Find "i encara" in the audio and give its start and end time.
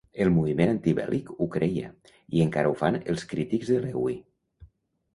2.39-2.75